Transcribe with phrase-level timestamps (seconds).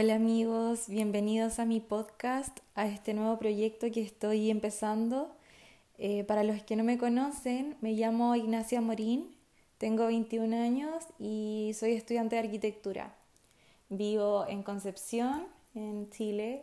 [0.00, 5.34] Hola amigos, bienvenidos a mi podcast, a este nuevo proyecto que estoy empezando.
[5.96, 9.34] Eh, para los que no me conocen, me llamo Ignacia Morín,
[9.76, 13.16] tengo 21 años y soy estudiante de arquitectura.
[13.88, 16.62] Vivo en Concepción, en Chile,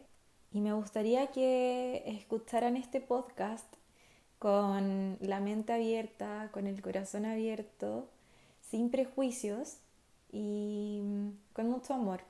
[0.53, 3.67] y me gustaría que escucharan este podcast
[4.39, 8.07] con la mente abierta, con el corazón abierto,
[8.61, 9.79] sin prejuicios
[10.31, 11.01] y
[11.51, 12.21] con mucho amor.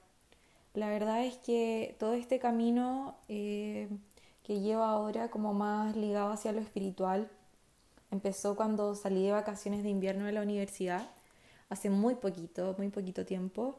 [0.75, 3.87] La verdad es que todo este camino eh,
[4.43, 7.29] que llevo ahora como más ligado hacia lo espiritual
[8.11, 11.09] empezó cuando salí de vacaciones de invierno de la universidad,
[11.69, 13.77] hace muy poquito, muy poquito tiempo,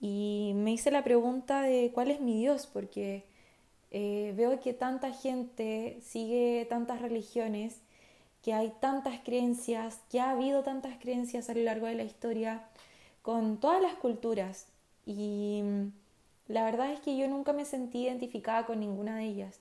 [0.00, 3.24] y me hice la pregunta de cuál es mi Dios, porque
[3.92, 7.80] eh, veo que tanta gente sigue tantas religiones,
[8.42, 12.68] que hay tantas creencias, que ha habido tantas creencias a lo largo de la historia,
[13.22, 14.66] con todas las culturas,
[15.06, 15.62] y
[16.52, 19.58] la verdad es que yo nunca me sentí identificada con ninguna de ellas.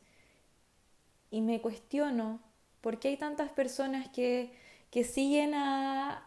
[1.30, 2.42] Y me cuestiono
[2.82, 4.52] por qué hay tantas personas que,
[4.90, 6.26] que siguen a,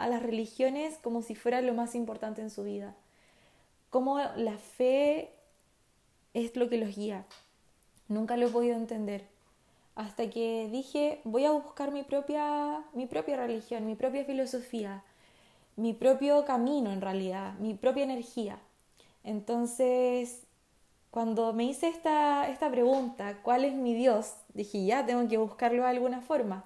[0.00, 2.96] a, las religiones como si fuera lo más importante en su vida.
[3.90, 5.30] Cómo la fe
[6.34, 7.24] es lo que los guía.
[8.08, 9.28] Nunca lo he podido entender.
[9.94, 15.04] Hasta que dije, voy a buscar mi propia, mi propia religión, mi propia filosofía,
[15.76, 18.58] mi propio camino en realidad, mi propia energía.
[19.24, 20.42] Entonces,
[21.10, 24.34] cuando me hice esta, esta pregunta, ¿cuál es mi Dios?
[24.54, 26.64] Dije, ya, tengo que buscarlo de alguna forma.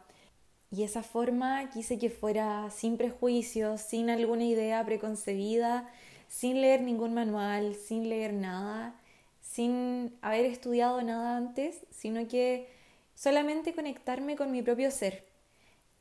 [0.71, 5.89] Y esa forma quise que fuera sin prejuicios, sin alguna idea preconcebida,
[6.29, 9.01] sin leer ningún manual, sin leer nada,
[9.41, 12.69] sin haber estudiado nada antes, sino que
[13.15, 15.25] solamente conectarme con mi propio ser.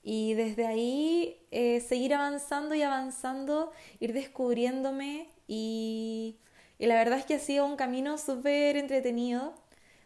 [0.04, 6.38] Y desde ahí eh, seguir avanzando y avanzando, ir descubriéndome y
[6.78, 9.54] y la verdad es que ha sido un camino súper entretenido,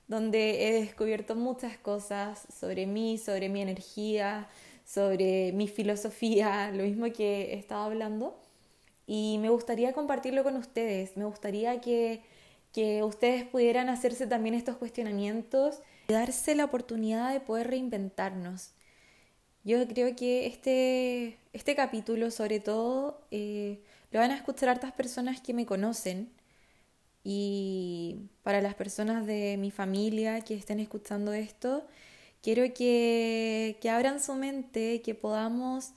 [0.08, 4.47] donde he descubierto muchas cosas sobre mí, sobre mi energía,
[4.85, 8.40] sobre mi filosofía, lo mismo que he estado hablando.
[9.08, 12.22] Y me gustaría compartirlo con ustedes, me gustaría que,
[12.74, 18.74] que ustedes pudieran hacerse también estos cuestionamientos y darse la oportunidad de poder reinventarnos.
[19.63, 23.81] Yo creo que este, este capítulo, sobre todo, eh,
[24.12, 26.31] lo van a escuchar hartas personas que me conocen
[27.24, 31.85] y para las personas de mi familia que estén escuchando esto,
[32.41, 35.91] quiero que, que abran su mente, que podamos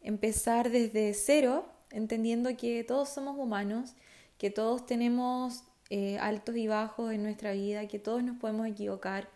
[0.00, 3.94] empezar desde cero, entendiendo que todos somos humanos,
[4.38, 9.28] que todos tenemos eh, altos y bajos en nuestra vida, que todos nos podemos equivocar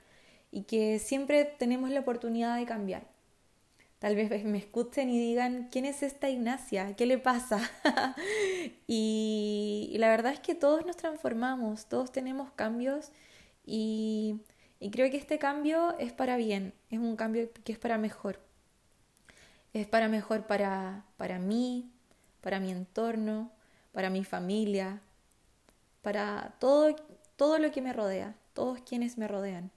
[0.50, 3.06] y que siempre tenemos la oportunidad de cambiar.
[4.02, 6.96] Tal vez me escuchen y digan, ¿quién es esta Ignacia?
[6.96, 7.60] ¿Qué le pasa?
[8.88, 13.12] y, la verdad es que todos nos transformamos, todos tenemos cambios
[13.64, 14.41] y,
[14.91, 18.41] creo que este cambio es para bien, es un cambio que es para mejor.
[19.72, 21.88] Es para mejor para, para mí,
[22.41, 23.52] para mi entorno,
[23.92, 25.00] para mi familia,
[26.00, 26.96] para todo,
[27.36, 29.70] todo lo que me rodea, todos quienes me rodean.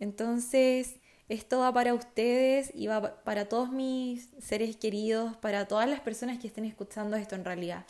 [0.00, 0.96] Entonces,
[1.28, 6.38] esto va para ustedes y va para todos mis seres queridos, para todas las personas
[6.38, 7.86] que estén escuchando esto en realidad.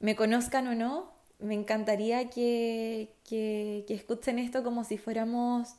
[0.00, 5.74] Me conozcan o no, me encantaría que, que, escuchen esto como si fuéramos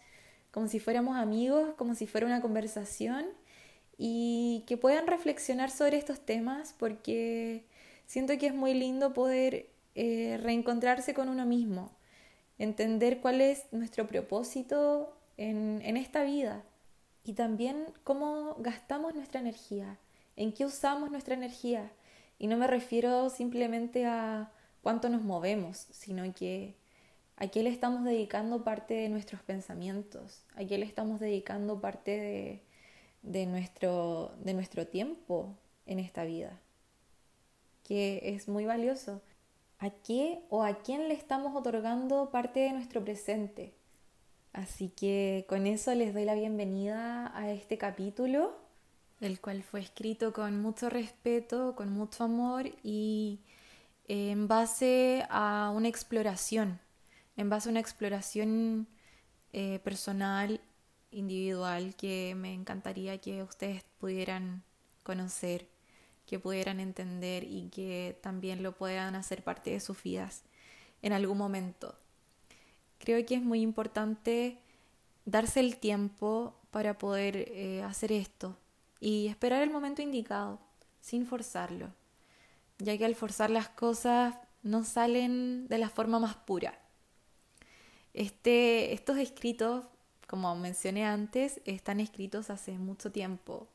[0.52, 3.26] como si fuéramos amigos, como si fuera una conversación
[3.98, 7.66] y que puedan reflexionar sobre estos temas porque
[8.06, 11.92] siento que es muy lindo poder eh, reencontrarse con uno mismo,
[12.58, 16.64] entender cuál es nuestro propósito en, en esta vida
[17.26, 19.98] y también cómo gastamos nuestra energía,
[20.36, 21.92] en qué usamos nuestra energía.
[22.38, 24.52] Y no me refiero simplemente a
[24.84, 26.76] cuánto nos movemos, sino que
[27.38, 32.12] a qué le estamos dedicando parte de nuestros pensamientos, a qué le estamos dedicando parte
[32.12, 32.64] de,
[33.24, 36.62] de, nuestro, de nuestro tiempo en esta vida,
[37.84, 39.22] que es muy valioso.
[39.80, 43.74] ¿A qué o a quién le estamos otorgando parte de nuestro presente?
[44.56, 48.56] Así que con eso les doy la bienvenida a este capítulo,
[49.20, 53.42] el cual fue escrito con mucho respeto, con mucho amor y
[54.08, 56.80] en base a una exploración,
[57.36, 58.88] en base a una exploración
[59.52, 60.62] eh, personal,
[61.12, 64.64] individual, que me encantaría que ustedes pudieran
[65.04, 65.68] conocer,
[66.26, 70.44] que pudieran entender y que también lo puedan hacer parte de sus vidas
[71.02, 71.94] en algún momento.
[73.06, 74.58] Creo que es muy importante
[75.26, 78.58] darse el tiempo para poder eh, hacer esto
[79.00, 80.60] y esperar el momento indicado,
[81.02, 81.94] sin forzarlo,
[82.80, 86.80] ya que al forzar las cosas no salen de la forma más pura.
[88.16, 89.86] Este, estos escritos,
[90.28, 93.68] como mencioné antes, están escritos hace mucho tiempo.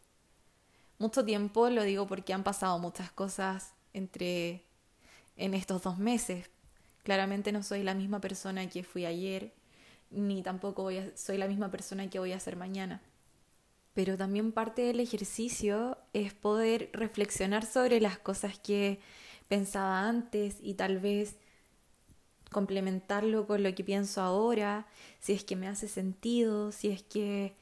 [0.98, 4.64] Mucho tiempo lo digo porque han pasado muchas cosas entre
[5.36, 6.50] en estos dos meses.
[7.02, 9.52] Claramente no soy la misma persona que fui ayer,
[10.10, 13.00] ni tampoco soy la misma persona que voy a ser mañana.
[13.94, 19.00] Pero también parte del ejercicio es poder reflexionar sobre las cosas que
[19.48, 21.36] pensaba antes y tal vez
[22.50, 24.86] complementarlo con lo que pienso ahora,
[25.20, 27.54] si es que me hace sentido, si es que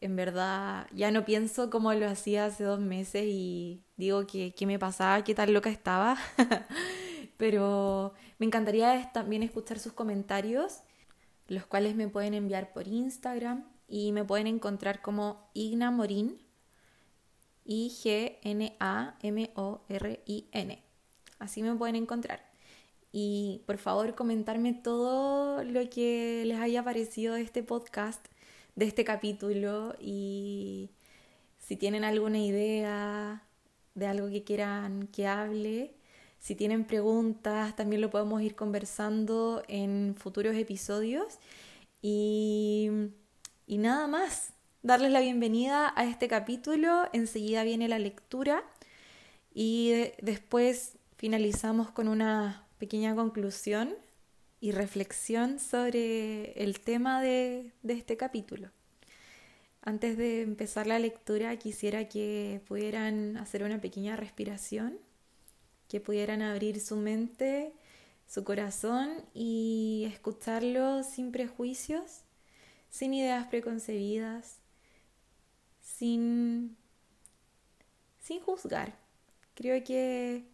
[0.00, 4.66] en verdad ya no pienso como lo hacía hace dos meses y digo que qué
[4.66, 6.16] me pasaba, qué tal loca estaba.
[7.38, 10.82] Pero me encantaría también escuchar sus comentarios,
[11.46, 16.42] los cuales me pueden enviar por Instagram y me pueden encontrar como Igna Morín,
[17.64, 18.42] I-G-N-A-M-O-R-I-N.
[21.38, 22.48] Así me pueden encontrar
[23.12, 28.24] y por favor comentarme todo lo que les haya parecido de este podcast,
[28.74, 30.90] de este capítulo y
[31.58, 33.42] si tienen alguna idea
[33.94, 35.94] de algo que quieran que hable,
[36.38, 41.38] si tienen preguntas, también lo podemos ir conversando en futuros episodios
[42.02, 42.90] y,
[43.66, 44.52] y nada más.
[44.82, 48.62] Darles la bienvenida a este capítulo, enseguida viene la lectura
[49.52, 49.92] y
[50.22, 53.96] después finalizamos con una pequeña conclusión
[54.60, 58.70] y reflexión sobre el tema de, este capítulo.
[59.82, 64.98] Antes de empezar la lectura quisiera que pudieran hacer una pequeña respiración,
[65.88, 67.72] que pudieran abrir su mente,
[68.26, 72.20] su corazón y escucharlo sin prejuicios,
[72.90, 74.58] sin ideas preconcebidas,
[75.80, 76.76] sin,
[78.20, 78.98] sin juzgar.
[79.54, 80.44] Creo que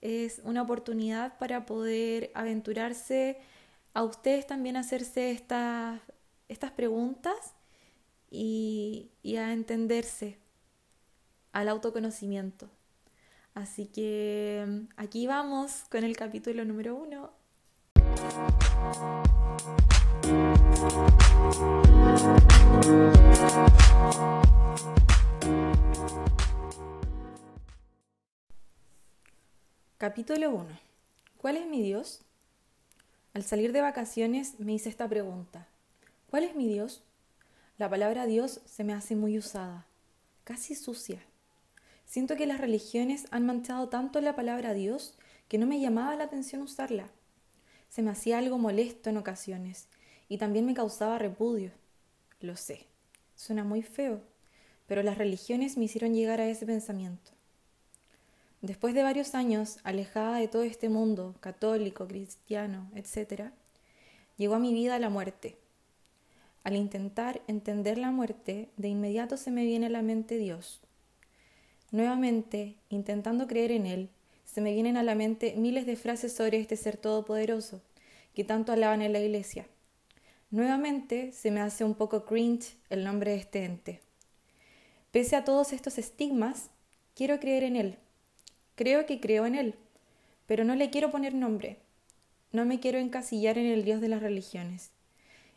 [0.00, 3.38] es una oportunidad para poder aventurarse
[3.92, 6.00] a ustedes también hacerse estas,
[6.48, 7.54] estas preguntas
[8.30, 10.38] y, y a entenderse
[11.52, 12.70] al autoconocimiento.
[13.56, 17.32] Así que aquí vamos con el capítulo número uno.
[29.96, 30.66] Capítulo 1.
[31.38, 32.20] ¿Cuál es mi Dios?
[33.32, 35.66] Al salir de vacaciones me hice esta pregunta.
[36.28, 37.04] ¿Cuál es mi Dios?
[37.78, 39.86] La palabra Dios se me hace muy usada,
[40.44, 41.22] casi sucia.
[42.06, 45.18] Siento que las religiones han manchado tanto la palabra Dios
[45.48, 47.10] que no me llamaba la atención usarla.
[47.88, 49.88] Se me hacía algo molesto en ocasiones
[50.28, 51.72] y también me causaba repudio.
[52.40, 52.86] Lo sé,
[53.34, 54.22] suena muy feo,
[54.86, 57.32] pero las religiones me hicieron llegar a ese pensamiento.
[58.62, 63.50] Después de varios años alejada de todo este mundo católico, cristiano, etc.,
[64.36, 65.58] llegó a mi vida la muerte.
[66.64, 70.80] Al intentar entender la muerte, de inmediato se me viene a la mente Dios.
[71.96, 74.10] Nuevamente, intentando creer en Él,
[74.44, 77.80] se me vienen a la mente miles de frases sobre este ser todopoderoso,
[78.34, 79.66] que tanto alaban en la iglesia.
[80.50, 84.00] Nuevamente se me hace un poco cringe el nombre de este ente.
[85.10, 86.68] Pese a todos estos estigmas,
[87.14, 87.98] quiero creer en Él
[88.74, 89.74] Creo que creo en Él,
[90.44, 91.78] pero no le quiero poner nombre.
[92.52, 94.90] No me quiero encasillar en el Dios de las religiones,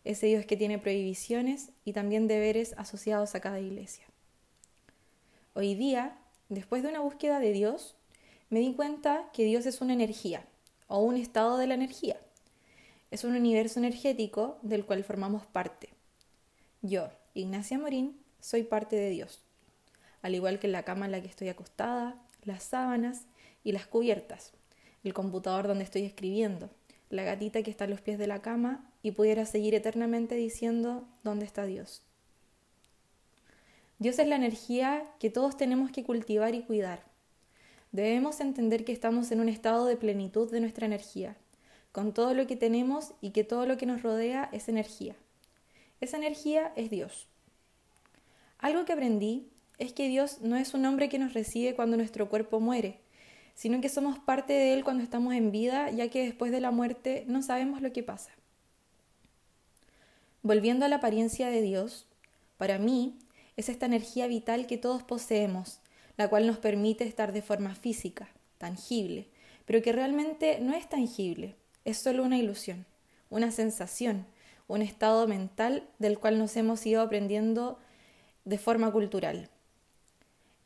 [0.05, 4.05] ese Dios que tiene prohibiciones y también deberes asociados a cada iglesia.
[5.53, 6.15] Hoy día,
[6.50, 7.96] después de una búsqueda de Dios,
[8.50, 10.46] me di cuenta que Dios es una energía
[10.88, 12.20] o un estado de la energía.
[13.12, 15.89] Es un universo energético del cual formamos parte.
[16.82, 19.41] Yo, Ignacia Morín, soy parte de Dios.
[20.22, 23.25] Al igual que la cama en la que estoy acostada, las sábanas
[23.63, 24.53] y las cubiertas,
[25.03, 26.70] el computador donde estoy escribiendo,
[27.10, 31.08] la gatita que está a los pies de la cama y pudiera seguir eternamente diciendo
[31.24, 32.03] ¿dónde está Dios?
[34.00, 37.03] Dios es la energía que todos tenemos que cultivar y cuidar.
[37.91, 41.36] Debemos entender que estamos en un estado de plenitud de nuestra energía,
[41.91, 45.18] con todo lo que tenemos y que todo lo que nos rodea es energía.
[46.00, 47.27] Esa energía es Dios.
[48.58, 52.29] Algo que aprendí es que Dios no es un hombre que nos recibe cuando nuestro
[52.29, 53.00] cuerpo muere,
[53.53, 56.72] sino que somos parte de Él cuando estamos en vida, ya que después de la
[56.72, 58.32] muerte no sabemos lo que pasa.
[60.41, 62.08] Volviendo a la apariencia de Dios,
[62.58, 63.18] para mí
[63.59, 65.79] es esta energía vital que todos poseemos,
[66.15, 69.27] la cual nos permite estar de forma física, tangible,
[69.65, 72.85] pero que realmente no es tangible, es solo una ilusión,
[73.29, 74.25] una sensación,
[74.67, 77.79] un estado mental del cual nos hemos ido aprendiendo
[78.45, 79.49] de forma cultural.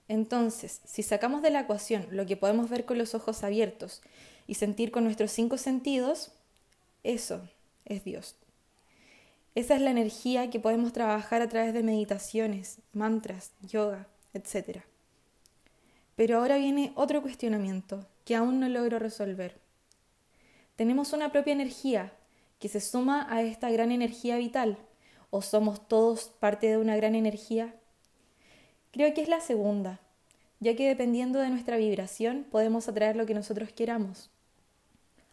[0.08, 4.04] Entonces, si sacamos de la ecuación lo que podemos ver con los ojos abiertos,
[4.46, 6.32] y sentir con nuestros cinco sentidos,
[7.04, 7.50] eso
[7.86, 8.36] es Dios.
[9.56, 14.80] Esa es la energía que podemos trabajar a través de meditaciones, mantras, yoga, etc.
[16.16, 19.60] Pero ahora viene otro cuestionamiento que aún no logro resolver.
[20.76, 22.14] Tenemos una propia energía
[22.60, 24.78] que se suma a esta gran energía vital,
[25.30, 27.76] o somos todos parte de una gran energía.
[28.92, 30.00] Creo que es la segunda,
[30.60, 34.32] ya que dependiendo de nuestra vibración podemos atraer lo que nosotros queramos.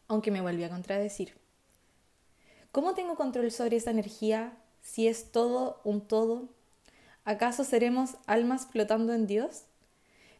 [0.08, 1.39] Aunque me vuelve a contradecir.
[2.72, 6.48] ¿Cómo tengo control sobre esa energía si es todo un todo?
[7.24, 9.64] ¿Acaso seremos almas flotando en Dios?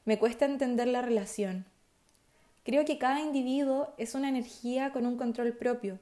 [0.04, 1.66] Me cuesta entender la relación.
[2.62, 5.98] Creo que cada individuo es una energía con un control propio,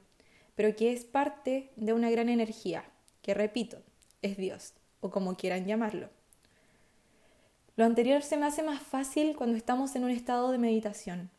[0.53, 2.83] pero que es parte de una gran energía,
[3.23, 3.81] que repito,
[4.21, 6.09] es Dios, o como quieran llamarlo.
[7.75, 11.31] Lo anterior se me hace más fácil cuando estamos en un estado de meditación,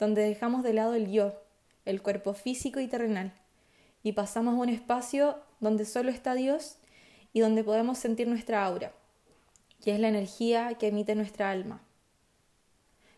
[0.00, 1.34] donde dejamos de lado el yo,
[1.84, 3.32] el cuerpo físico y terrenal,
[4.06, 6.76] y pasamos a un espacio donde solo está Dios
[7.32, 8.92] y donde podemos sentir nuestra aura,
[9.82, 11.82] que es la energía que emite nuestra alma.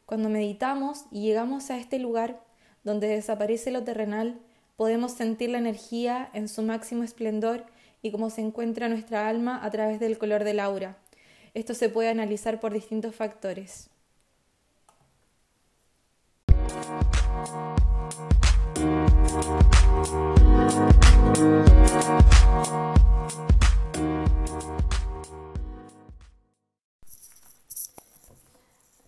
[0.07, 2.43] Cuando meditamos y llegamos a este lugar
[2.85, 4.41] donde desaparece lo terrenal,
[4.77, 7.67] podemos sentir la energía en su máximo esplendor
[8.01, 10.97] y cómo se encuentra nuestra alma a través del color del aura.
[11.53, 13.91] Esto se puede analizar por distintos factores.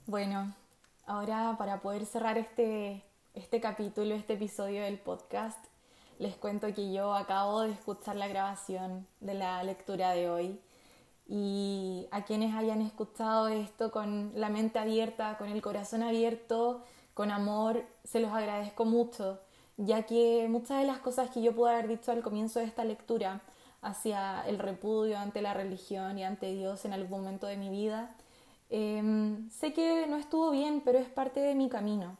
[0.06, 0.52] Bueno,
[1.06, 3.04] ahora para poder cerrar este,
[3.34, 5.64] este capítulo, este episodio del podcast,
[6.18, 10.60] les cuento que yo acabo de escuchar la grabación de la lectura de hoy.
[11.28, 16.82] Y a quienes hayan escuchado esto con la mente abierta, con el corazón abierto,
[17.14, 19.38] con amor, se los agradezco mucho
[19.80, 22.84] ya que muchas de las cosas que yo pude haber dicho al comienzo de esta
[22.84, 23.40] lectura
[23.82, 28.14] hacia el repudio ante la religión y ante Dios en algún momento de mi vida,
[28.68, 32.16] em, sé que no estuvo bien, pero es parte de mi camino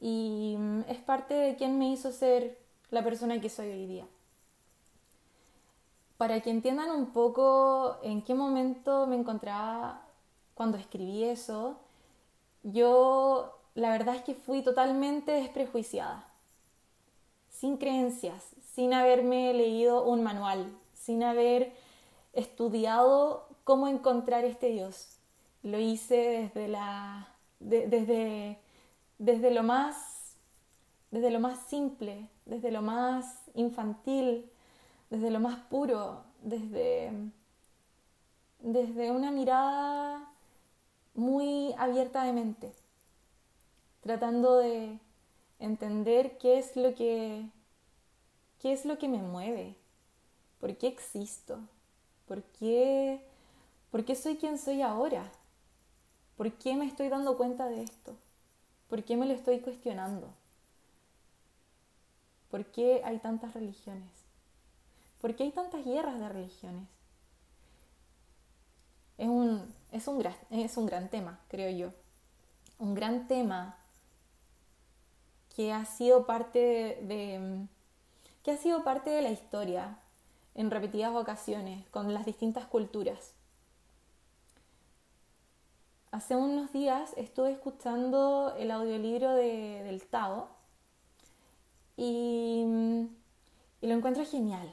[0.00, 2.58] y mm, es parte de quien me hizo ser
[2.90, 4.06] la persona que soy hoy día.
[6.16, 10.02] Para que entiendan un poco en qué momento me encontraba
[10.54, 11.78] cuando escribí eso,
[12.64, 16.27] yo la verdad es que fui totalmente desprejuiciada
[17.58, 21.72] sin creencias, sin haberme leído un manual, sin haber
[22.32, 25.18] estudiado cómo encontrar este Dios.
[25.62, 28.58] Lo hice desde la desde
[29.18, 30.36] desde lo más
[31.10, 34.48] desde lo más simple, desde lo más infantil,
[35.10, 37.10] desde lo más puro, desde
[38.60, 40.30] desde una mirada
[41.14, 42.72] muy abierta de mente,
[44.02, 45.00] tratando de
[45.58, 47.44] entender qué es lo que
[48.60, 49.76] qué es lo que me mueve,
[50.60, 51.60] por qué existo,
[52.26, 53.20] por qué
[53.90, 55.30] por qué soy quien soy ahora,
[56.36, 58.16] por qué me estoy dando cuenta de esto,
[58.88, 60.28] por qué me lo estoy cuestionando,
[62.50, 64.10] por qué hay tantas religiones,
[65.20, 66.88] por qué hay tantas guerras de religiones.
[69.16, 71.92] Es un, es un, es un gran tema, creo yo.
[72.78, 73.77] Un gran tema
[75.58, 77.66] que ha sido parte de,
[78.44, 79.98] que ha sido parte de la historia
[80.54, 83.34] en repetidas ocasiones con las distintas culturas.
[86.12, 90.46] Hace unos días estuve escuchando el audiolibro de, del Tao
[91.96, 92.62] y,
[93.80, 94.72] y, lo encuentro genial.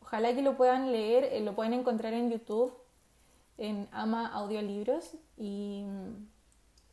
[0.00, 2.72] Ojalá que lo puedan leer, eh, lo pueden encontrar en YouTube,
[3.58, 5.86] en Ama Audiolibros y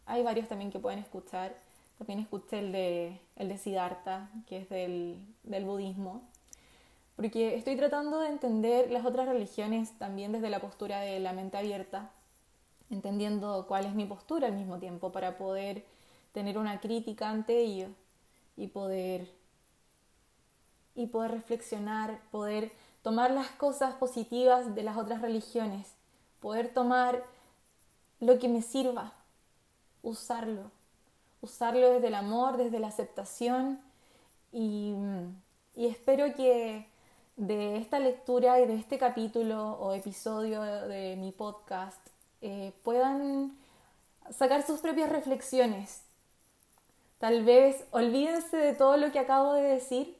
[0.07, 1.68] hay varios también que pueden escuchar.
[1.99, 6.23] También escuché el de, el de Siddhartha, que es del, del budismo,
[7.17, 11.57] porque estoy tratando de entender las otras religiones también desde la postura de la mente
[11.57, 12.09] abierta,
[12.89, 15.83] entendiendo cuál es mi postura al mismo tiempo para poder
[16.31, 17.89] tener una crítica ante ello
[18.55, 19.27] y poder
[20.95, 25.93] y poder reflexionar, poder tomar las cosas positivas de las otras religiones,
[26.39, 27.25] poder tomar
[28.21, 29.11] lo que me sirva,
[30.01, 30.71] usarlo
[31.41, 33.79] usarlo desde el amor, desde la aceptación
[34.51, 34.95] y,
[35.75, 36.87] espero que
[37.37, 41.99] de esta lectura y de este capítulo o episodio de mi podcast
[42.41, 43.57] eh, puedan
[44.31, 46.01] sacar sus propias reflexiones.
[47.17, 50.17] Tal vez olvídense de todo lo que acabo de decir.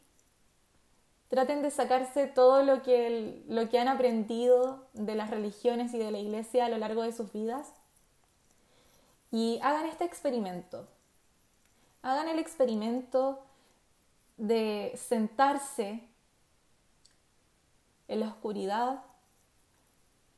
[1.30, 6.12] Traten de sacarse todo lo que, lo que han aprendido de las religiones y de
[6.12, 7.72] la iglesia a lo largo de sus vidas
[9.32, 10.88] y hagan este experimento
[12.02, 13.44] Hagan el experimento
[14.38, 16.08] de sentarse
[18.08, 19.04] en la oscuridad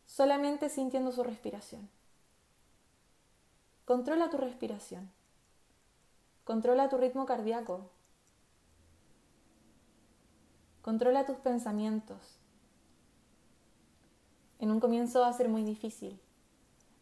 [0.06, 1.90] solamente sintiendo su respiración.
[3.86, 5.12] Controla tu respiración.
[6.44, 7.90] Controla tu ritmo cardíaco.
[10.82, 12.40] Controla tus pensamientos.
[14.60, 16.20] En un comienzo va a ser muy difícil.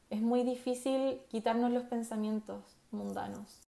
[0.10, 3.69] Es muy difícil quitarnos los pensamientos mundanos.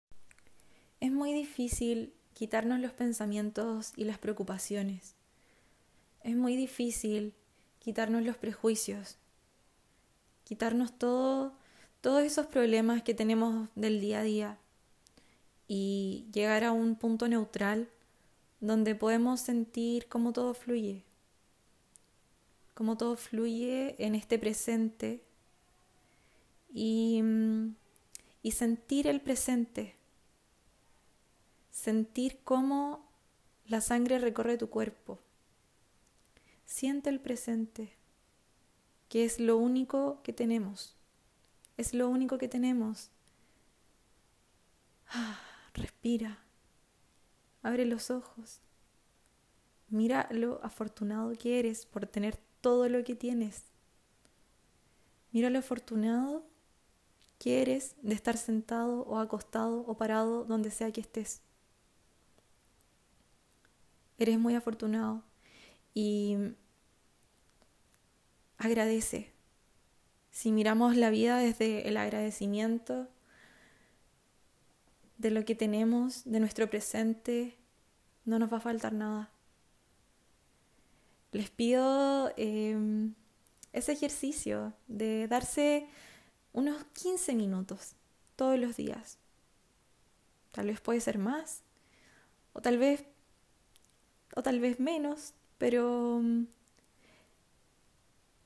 [1.04, 5.14] Es muy difícil quitarnos los pensamientos y las preocupaciones.
[6.22, 7.34] Es muy difícil
[7.78, 9.18] quitarnos los prejuicios,
[10.44, 11.52] quitarnos todo,
[12.00, 14.58] todos esos problemas que tenemos del día a día
[15.68, 17.90] y llegar a un punto neutral
[18.60, 21.02] donde podemos sentir cómo todo fluye,
[22.72, 25.22] cómo todo fluye en este presente
[26.72, 27.22] y,
[28.42, 29.96] y sentir el presente,
[31.74, 33.04] sentir cómo
[33.66, 35.18] la sangre recorre tu cuerpo.
[36.64, 37.92] Siente el presente,
[39.08, 40.94] que es lo único que tenemos.
[41.76, 43.10] Es lo único que tenemos.
[45.08, 45.40] Ah,
[45.74, 46.38] respira.
[47.62, 48.60] Abre los ojos.
[49.88, 53.64] Mira lo afortunado que eres por tener todo lo que tienes.
[55.32, 56.46] Mira lo afortunado
[57.40, 61.43] que eres de estar sentado o acostado o parado donde sea que estés.
[64.18, 65.22] Eres muy afortunado
[65.92, 66.36] y
[68.58, 69.32] agradece.
[70.30, 73.08] Si miramos la vida desde el agradecimiento,
[75.18, 77.56] de lo que tenemos, de nuestro presente,
[78.24, 79.30] no nos va a faltar nada.
[81.32, 83.14] Les pido em,
[83.72, 85.88] ese ejercicio de darse
[86.52, 87.94] unos 15 minutos
[88.36, 89.18] todos los días.
[90.52, 91.62] Tal vez puede ser más,
[92.52, 93.04] o tal vez,
[94.34, 96.46] o tal vez menos, pero em,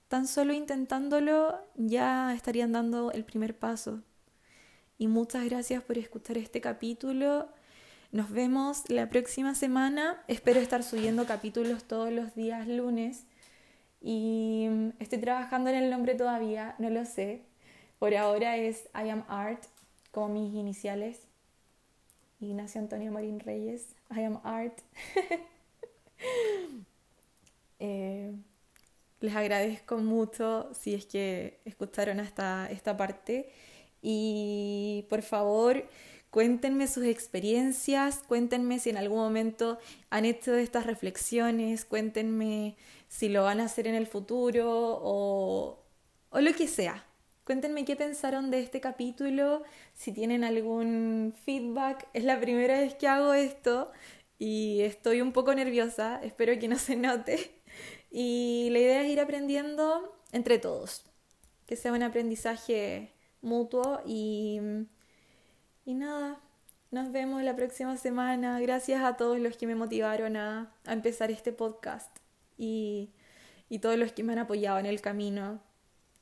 [0.08, 4.02] tan solo intentándolo ya estarían dando el primer paso
[4.98, 7.48] y muchas gracias por escuchar este capítulo.
[8.10, 10.22] Nos vemos la próxima semana.
[10.26, 13.24] Espero estar subiendo capítulos todos los días lunes.
[14.00, 17.42] Y mm, estoy trabajando en el nombre todavía, no lo sé.
[18.00, 19.62] Por ahora es I am Art,
[20.10, 21.20] como mis iniciales.
[22.40, 24.80] Ignacio Antonio Marín Reyes, I am Art.
[27.80, 28.34] Eh,
[29.20, 33.50] les agradezco mucho si es que escucharon hasta esta parte.
[34.02, 35.88] Y por favor,
[36.30, 39.78] cuéntenme sus experiencias, cuéntenme si en algún momento
[40.10, 42.76] han hecho estas reflexiones, cuéntenme
[43.08, 45.84] si lo van a hacer en el futuro o,
[46.30, 47.04] o lo que sea.
[47.44, 49.62] Cuéntenme qué pensaron de este capítulo,
[49.94, 52.06] si tienen algún feedback.
[52.12, 53.90] Es la primera vez que hago esto
[54.38, 57.60] y estoy un poco nerviosa, espero que no se note.
[58.10, 61.04] Y la idea es ir aprendiendo entre todos,
[61.66, 64.60] que sea un aprendizaje mutuo y,
[65.84, 66.40] y nada,
[66.90, 68.60] nos vemos la próxima semana.
[68.60, 72.16] Gracias a todos los que me motivaron a, a empezar este podcast
[72.56, 73.10] y,
[73.68, 75.60] y todos los que me han apoyado en el camino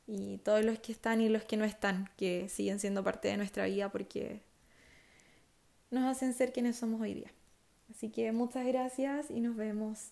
[0.06, 3.36] y todos los que están y los que no están, que siguen siendo parte de
[3.36, 4.42] nuestra vida porque
[5.90, 7.35] nos hacen ser quienes somos hoy día.
[7.90, 10.10] Así que muchas gracias y nos vemos.